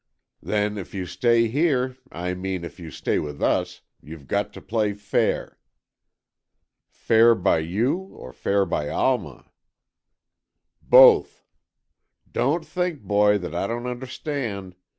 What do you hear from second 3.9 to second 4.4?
you've